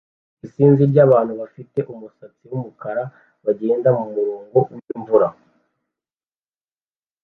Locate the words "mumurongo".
3.97-4.59